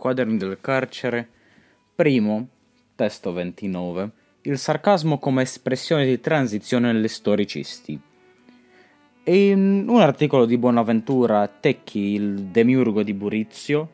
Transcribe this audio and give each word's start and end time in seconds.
Quaderni 0.00 0.38
del 0.38 0.56
carcere, 0.62 1.28
primo, 1.94 2.48
testo 2.94 3.34
29, 3.34 4.10
il 4.44 4.56
sarcasmo 4.56 5.18
come 5.18 5.42
espressione 5.42 6.06
di 6.06 6.18
transizione 6.20 6.90
negli 6.90 7.06
storicisti. 7.06 8.00
In 9.24 9.84
un 9.86 10.00
articolo 10.00 10.46
di 10.46 10.56
Bonaventura 10.56 11.46
Tecchi, 11.48 12.14
il 12.14 12.44
demiurgo 12.44 13.02
di 13.02 13.12
Burizio, 13.12 13.90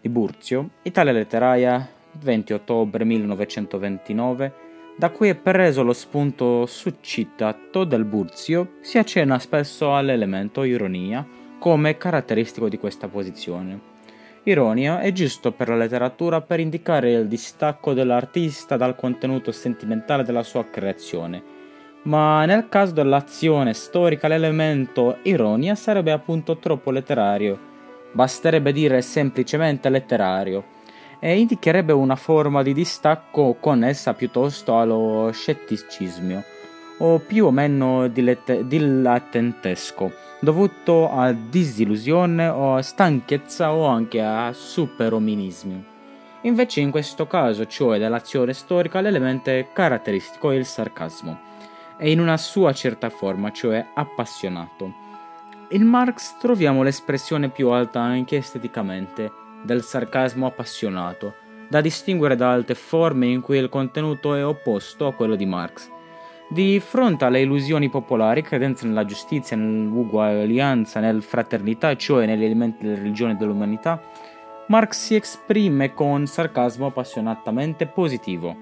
di 0.00 0.08
Burzio, 0.08 0.70
Italia 0.82 1.10
Letteraria, 1.10 1.90
20 2.12 2.52
ottobre 2.52 3.04
1929, 3.04 4.52
da 4.96 5.10
cui 5.10 5.30
è 5.30 5.34
preso 5.34 5.82
lo 5.82 5.92
spunto 5.92 6.66
suscitato 6.66 7.82
del 7.82 8.04
Burzio, 8.04 8.74
si 8.80 8.96
accenna 8.96 9.40
spesso 9.40 9.96
all'elemento 9.96 10.62
ironia 10.62 11.26
come 11.58 11.96
caratteristico 11.96 12.68
di 12.68 12.78
questa 12.78 13.08
posizione. 13.08 13.96
Ironia 14.44 15.00
è 15.00 15.12
giusto 15.12 15.52
per 15.52 15.68
la 15.68 15.76
letteratura 15.76 16.40
per 16.40 16.60
indicare 16.60 17.12
il 17.12 17.26
distacco 17.26 17.92
dell'artista 17.92 18.76
dal 18.76 18.96
contenuto 18.96 19.52
sentimentale 19.52 20.22
della 20.22 20.42
sua 20.42 20.64
creazione, 20.64 21.42
ma 22.02 22.44
nel 22.44 22.68
caso 22.68 22.92
dell'azione 22.92 23.74
storica 23.74 24.28
l'elemento 24.28 25.18
ironia 25.22 25.74
sarebbe 25.74 26.12
appunto 26.12 26.56
troppo 26.56 26.90
letterario, 26.90 27.58
basterebbe 28.12 28.72
dire 28.72 29.02
semplicemente 29.02 29.88
letterario. 29.88 30.76
E 31.20 31.36
indicherebbe 31.36 31.92
una 31.92 32.14
forma 32.14 32.62
di 32.62 32.72
distacco 32.72 33.56
connessa 33.58 34.14
piuttosto 34.14 34.78
allo 34.78 35.30
scetticismo 35.32 36.44
o 36.98 37.18
più 37.18 37.46
o 37.46 37.50
meno 37.50 38.06
dilettantesco, 38.06 40.12
dovuto 40.40 41.10
a 41.10 41.32
disillusione 41.32 42.48
o 42.48 42.80
stanchezza 42.80 43.72
o 43.72 43.86
anche 43.86 44.20
a 44.20 44.52
superominismo. 44.52 45.96
Invece 46.42 46.80
in 46.80 46.90
questo 46.90 47.26
caso, 47.26 47.66
cioè 47.66 47.98
dell'azione 47.98 48.52
storica, 48.52 49.00
l'elemento 49.00 49.50
caratteristico 49.72 50.52
è 50.52 50.54
il 50.54 50.64
sarcasmo, 50.64 51.40
e 51.98 52.12
in 52.12 52.20
una 52.20 52.36
sua 52.36 52.72
certa 52.72 53.10
forma, 53.10 53.50
cioè 53.50 53.84
appassionato. 53.94 55.06
In 55.70 55.84
Marx 55.84 56.36
troviamo 56.38 56.82
l'espressione 56.82 57.48
più 57.48 57.70
alta 57.70 58.00
anche 58.00 58.36
esteticamente, 58.36 59.32
del 59.64 59.82
sarcasmo 59.82 60.46
appassionato, 60.46 61.34
da 61.68 61.80
distinguere 61.80 62.36
da 62.36 62.52
altre 62.52 62.76
forme 62.76 63.26
in 63.26 63.40
cui 63.40 63.58
il 63.58 63.68
contenuto 63.68 64.34
è 64.34 64.46
opposto 64.46 65.06
a 65.08 65.12
quello 65.12 65.34
di 65.34 65.44
Marx. 65.44 65.90
Di 66.50 66.80
fronte 66.80 67.26
alle 67.26 67.42
illusioni 67.42 67.90
popolari, 67.90 68.40
credenza 68.40 68.86
nella 68.86 69.04
giustizia, 69.04 69.54
nell'uguaglianza, 69.54 70.98
nella 70.98 71.20
fraternità, 71.20 71.94
cioè 71.94 72.24
negli 72.24 72.44
elementi 72.44 72.86
della 72.86 72.96
religione 72.96 73.32
e 73.32 73.36
dell'umanità, 73.36 74.00
Marx 74.68 74.96
si 74.96 75.14
esprime 75.14 75.92
con 75.92 76.26
sarcasmo 76.26 76.86
appassionatamente 76.86 77.86
positivo. 77.86 78.56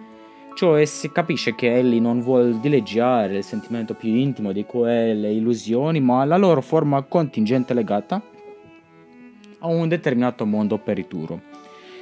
Cioè 0.55 0.84
si 0.84 1.12
capisce 1.12 1.55
che 1.55 1.77
egli 1.77 2.01
non 2.01 2.23
vuole 2.23 2.59
dileggiare 2.59 3.37
il 3.37 3.45
sentimento 3.45 3.95
più 3.95 4.12
intimo 4.14 4.51
di 4.51 4.64
quelle 4.64 5.31
illusioni, 5.31 6.01
ma 6.01 6.25
la 6.25 6.37
loro 6.37 6.62
forma 6.62 7.03
contingente 7.03 7.73
legata 7.73 8.20
a 9.61 9.67
un 9.69 9.87
determinato 9.87 10.45
mondo 10.45 10.79
perituro. 10.79 11.41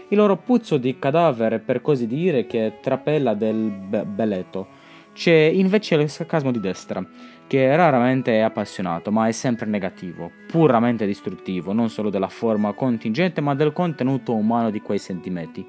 Il 0.08 0.16
loro 0.16 0.36
puzzo 0.36 0.78
di 0.78 0.98
cadavere, 0.98 1.58
per 1.58 1.82
così 1.82 2.06
dire, 2.06 2.46
che 2.46 2.78
trapela 2.80 3.34
del 3.34 3.70
be- 3.70 4.04
beleto. 4.04 4.82
C'è 5.14 5.32
invece 5.32 5.94
il 5.94 6.10
sarcasmo 6.10 6.50
di 6.50 6.58
destra, 6.58 7.06
che 7.46 7.76
raramente 7.76 8.32
è 8.32 8.40
appassionato, 8.40 9.12
ma 9.12 9.28
è 9.28 9.32
sempre 9.32 9.66
negativo, 9.66 10.28
puramente 10.48 11.06
distruttivo, 11.06 11.72
non 11.72 11.88
solo 11.88 12.10
della 12.10 12.28
forma 12.28 12.72
contingente, 12.72 13.40
ma 13.40 13.54
del 13.54 13.72
contenuto 13.72 14.34
umano 14.34 14.70
di 14.70 14.80
quei 14.80 14.98
sentimenti. 14.98 15.64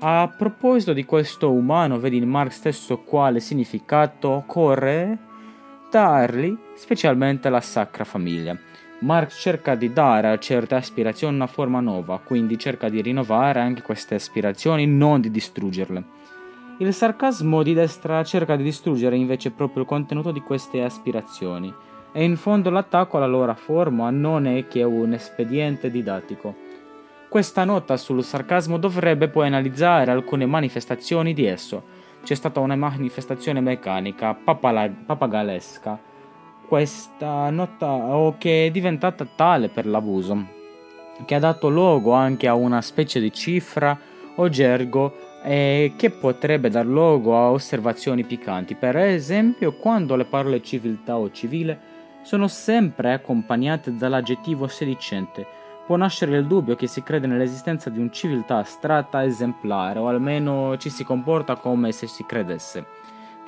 A 0.00 0.32
proposito 0.34 0.94
di 0.94 1.04
questo 1.04 1.52
umano, 1.52 1.98
vedi 1.98 2.16
in 2.16 2.28
Marx 2.30 2.52
stesso 2.52 3.00
quale 3.00 3.40
significato 3.40 4.30
occorre 4.30 5.18
dargli, 5.90 6.56
specialmente 6.74 7.50
la 7.50 7.60
Sacra 7.60 8.04
Famiglia. 8.04 8.56
Marx 9.00 9.38
cerca 9.38 9.74
di 9.74 9.92
dare 9.92 10.28
a 10.28 10.38
certe 10.38 10.76
aspirazioni 10.76 11.34
una 11.34 11.46
forma 11.46 11.80
nuova, 11.80 12.20
quindi 12.20 12.58
cerca 12.58 12.88
di 12.88 13.02
rinnovare 13.02 13.60
anche 13.60 13.82
queste 13.82 14.14
aspirazioni, 14.14 14.86
non 14.86 15.20
di 15.20 15.30
distruggerle. 15.30 16.04
Il 16.80 16.94
sarcasmo 16.94 17.64
di 17.64 17.74
destra 17.74 18.22
cerca 18.22 18.54
di 18.54 18.62
distruggere 18.62 19.16
invece 19.16 19.50
proprio 19.50 19.82
il 19.82 19.88
contenuto 19.88 20.30
di 20.30 20.40
queste 20.40 20.84
aspirazioni, 20.84 21.74
e 22.12 22.22
in 22.22 22.36
fondo 22.36 22.70
l'attacco 22.70 23.16
alla 23.16 23.26
loro 23.26 23.52
forma 23.56 24.10
non 24.10 24.46
è 24.46 24.68
che 24.68 24.84
un 24.84 25.12
espediente 25.12 25.90
didattico. 25.90 26.54
Questa 27.28 27.64
nota 27.64 27.96
sul 27.96 28.22
sarcasmo 28.22 28.78
dovrebbe 28.78 29.26
poi 29.26 29.48
analizzare 29.48 30.12
alcune 30.12 30.46
manifestazioni 30.46 31.34
di 31.34 31.46
esso. 31.46 31.82
C'è 32.22 32.36
stata 32.36 32.60
una 32.60 32.76
manifestazione 32.76 33.60
meccanica, 33.60 34.34
papala- 34.34 34.88
papagalesca, 35.04 35.98
questa 36.68 37.50
nota 37.50 37.90
o 37.90 38.36
che 38.38 38.66
è 38.66 38.70
diventata 38.70 39.26
tale 39.26 39.68
per 39.68 39.84
l'abuso, 39.84 40.46
che 41.24 41.34
ha 41.34 41.40
dato 41.40 41.68
luogo 41.68 42.12
anche 42.12 42.46
a 42.46 42.54
una 42.54 42.80
specie 42.82 43.18
di 43.18 43.32
cifra 43.32 43.98
o 44.36 44.48
gergo 44.48 45.26
e 45.42 45.92
che 45.96 46.10
potrebbe 46.10 46.68
dar 46.68 46.86
luogo 46.86 47.36
a 47.36 47.50
osservazioni 47.50 48.24
piccanti. 48.24 48.74
Per 48.74 48.96
esempio, 48.96 49.74
quando 49.74 50.16
le 50.16 50.24
parole 50.24 50.62
civiltà 50.62 51.16
o 51.16 51.30
civile 51.30 51.96
sono 52.22 52.48
sempre 52.48 53.12
accompagnate 53.12 53.96
dall'aggettivo 53.96 54.66
sedicente, 54.66 55.46
può 55.86 55.96
nascere 55.96 56.36
il 56.36 56.46
dubbio 56.46 56.76
che 56.76 56.86
si 56.86 57.02
crede 57.02 57.26
nell'esistenza 57.26 57.90
di 57.90 57.98
un 57.98 58.12
civiltà 58.12 58.58
astratta 58.58 59.24
esemplare, 59.24 59.98
o 59.98 60.08
almeno 60.08 60.76
ci 60.76 60.90
si 60.90 61.04
comporta 61.04 61.56
come 61.56 61.92
se 61.92 62.06
si 62.06 62.24
credesse 62.26 62.98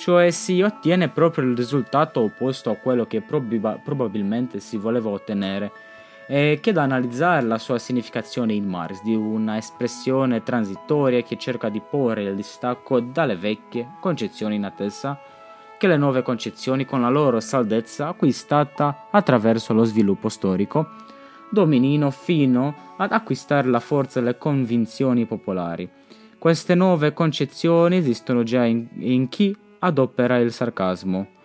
cioè 0.00 0.30
si 0.30 0.62
ottiene 0.62 1.10
proprio 1.10 1.44
il 1.44 1.54
risultato 1.54 2.22
opposto 2.22 2.70
a 2.70 2.76
quello 2.76 3.04
che 3.04 3.20
probiba- 3.20 3.78
probabilmente 3.84 4.58
si 4.58 4.78
voleva 4.78 5.10
ottenere 5.10 5.70
e 6.32 6.60
che 6.62 6.70
da 6.70 6.82
analizzare 6.82 7.44
la 7.44 7.58
sua 7.58 7.80
significazione 7.80 8.52
in 8.52 8.64
Mars 8.64 9.02
di 9.02 9.16
una 9.16 9.56
espressione 9.56 10.44
transitoria 10.44 11.22
che 11.22 11.36
cerca 11.36 11.68
di 11.68 11.80
porre 11.80 12.22
il 12.22 12.36
distacco 12.36 13.00
dalle 13.00 13.34
vecchie 13.34 13.94
concezioni 14.00 14.54
in 14.54 14.62
attesa 14.62 15.18
che 15.76 15.88
le 15.88 15.96
nuove 15.96 16.22
concezioni 16.22 16.84
con 16.84 17.00
la 17.00 17.08
loro 17.08 17.40
saldezza 17.40 18.06
acquistata 18.06 19.08
attraverso 19.10 19.72
lo 19.72 19.82
sviluppo 19.82 20.28
storico 20.28 20.90
dominino 21.50 22.12
fino 22.12 22.94
ad 22.96 23.10
acquistare 23.10 23.66
la 23.66 23.80
forza 23.80 24.20
delle 24.20 24.38
convinzioni 24.38 25.26
popolari. 25.26 25.90
Queste 26.38 26.76
nuove 26.76 27.12
concezioni 27.12 27.96
esistono 27.96 28.44
già 28.44 28.64
in, 28.64 28.86
in 28.98 29.28
chi 29.28 29.56
adopera 29.80 30.38
il 30.38 30.52
sarcasmo. 30.52 31.38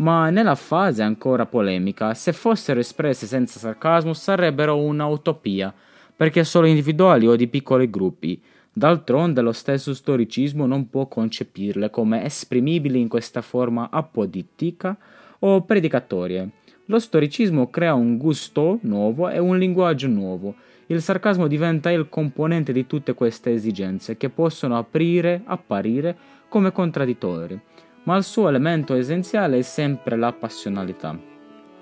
Ma 0.00 0.30
nella 0.30 0.54
fase 0.54 1.02
ancora 1.02 1.44
polemica, 1.44 2.14
se 2.14 2.32
fossero 2.32 2.80
espresse 2.80 3.26
senza 3.26 3.58
sarcasmo 3.58 4.14
sarebbero 4.14 4.78
una 4.78 5.04
utopia, 5.06 5.72
perché 6.16 6.42
solo 6.42 6.66
individuali 6.66 7.26
o 7.26 7.36
di 7.36 7.48
piccoli 7.48 7.90
gruppi. 7.90 8.40
D'altronde 8.72 9.42
lo 9.42 9.52
stesso 9.52 9.92
storicismo 9.92 10.64
non 10.64 10.88
può 10.88 11.06
concepirle 11.06 11.90
come 11.90 12.24
esprimibili 12.24 12.98
in 12.98 13.08
questa 13.08 13.42
forma 13.42 13.88
apodittica 13.90 14.96
o 15.40 15.62
predicatoria. 15.62 16.48
Lo 16.86 16.98
storicismo 16.98 17.68
crea 17.68 17.92
un 17.92 18.16
gusto 18.16 18.78
nuovo 18.82 19.28
e 19.28 19.38
un 19.38 19.58
linguaggio 19.58 20.08
nuovo. 20.08 20.54
Il 20.86 21.02
sarcasmo 21.02 21.46
diventa 21.46 21.90
il 21.90 22.08
componente 22.08 22.72
di 22.72 22.86
tutte 22.86 23.12
queste 23.12 23.52
esigenze 23.52 24.16
che 24.16 24.30
possono 24.30 24.78
aprire, 24.78 25.42
apparire 25.44 26.16
come 26.48 26.72
contraddittori, 26.72 27.60
ma 28.04 28.16
il 28.16 28.24
suo 28.24 28.48
elemento 28.48 28.94
essenziale 28.94 29.58
è 29.58 29.62
sempre 29.62 30.16
la 30.16 30.32
passionalità. 30.32 31.18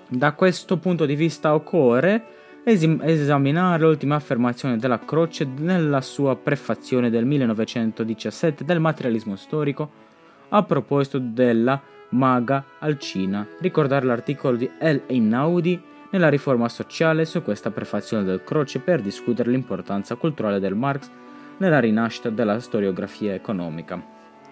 Da 0.07 0.33
questo 0.33 0.77
punto 0.77 1.05
di 1.05 1.15
vista 1.15 1.53
occorre 1.53 2.23
esim- 2.63 3.01
esaminare 3.03 3.83
l'ultima 3.83 4.15
affermazione 4.15 4.77
della 4.77 4.99
Croce 4.99 5.45
nella 5.45 6.01
sua 6.01 6.35
prefazione 6.35 7.09
del 7.09 7.25
1917 7.25 8.63
del 8.63 8.79
materialismo 8.79 9.35
storico 9.35 10.07
a 10.49 10.63
proposito 10.63 11.19
della 11.19 11.79
maga 12.09 12.65
alcina, 12.79 13.47
ricordare 13.59 14.05
l'articolo 14.05 14.57
di 14.57 14.69
El 14.79 15.03
Einaudi 15.05 15.79
nella 16.11 16.29
riforma 16.29 16.67
sociale 16.69 17.25
su 17.25 17.43
questa 17.43 17.69
prefazione 17.69 18.23
del 18.23 18.43
Croce 18.43 18.79
per 18.79 19.01
discutere 19.01 19.51
l'importanza 19.51 20.15
culturale 20.15 20.59
del 20.59 20.73
Marx 20.73 21.09
nella 21.57 21.79
rinascita 21.79 22.29
della 22.29 22.59
storiografia 22.59 23.33
economica. 23.33 24.03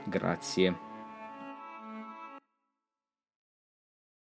Grazie. 0.06 0.87